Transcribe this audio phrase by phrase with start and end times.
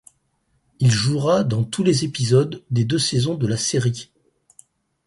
[0.79, 4.09] Il jouera dans tous les épisodes des deux saisons de la série.